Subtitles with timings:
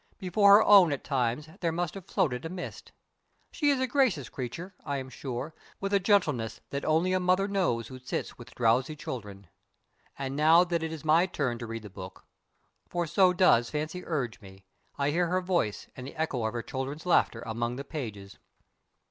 [0.17, 2.91] Before her own at times there must have floated a mist.
[3.51, 7.47] She is a gracious creature, I am sure, with a gentleness that only a mother
[7.47, 9.45] knows who sits with drowsy children.
[10.17, 12.25] And now that it is my turn to read the book
[12.89, 14.65] for so does fancy urge me
[14.97, 18.39] I hear her voice and the echo of her children's laughter among the pages.